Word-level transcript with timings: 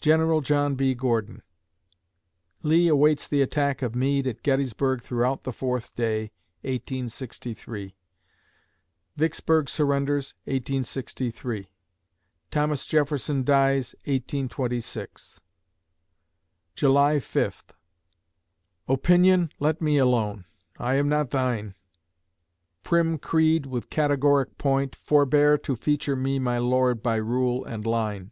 GENERAL 0.00 0.40
JOHN 0.40 0.76
B. 0.76 0.94
GORDON 0.94 1.42
Lee 2.62 2.88
awaits 2.88 3.28
the 3.28 3.42
attack 3.42 3.82
of 3.82 3.94
Meade 3.94 4.26
at 4.26 4.42
Gettysburg 4.42 5.02
throughout 5.02 5.42
the 5.42 5.52
fourth 5.52 5.94
day, 5.94 6.32
1863 6.62 7.94
Vicksburg 9.16 9.68
surrenders, 9.68 10.32
1863 10.44 11.68
Thomas 12.50 12.86
Jefferson 12.86 13.44
dies, 13.44 13.94
1826 14.06 15.42
July 16.74 17.20
Fifth 17.20 17.74
Opinion, 18.88 19.50
let 19.60 19.82
me 19.82 19.98
alone: 19.98 20.46
I 20.78 20.94
am 20.94 21.10
not 21.10 21.28
thine. 21.28 21.74
Prim 22.82 23.18
creed, 23.18 23.66
with 23.66 23.90
categoric 23.90 24.56
point, 24.56 24.94
forbear 24.96 25.58
To 25.58 25.76
feature 25.76 26.16
me 26.16 26.38
my 26.38 26.56
Lord 26.56 27.02
by 27.02 27.16
rule 27.16 27.66
and 27.66 27.86
line. 27.86 28.30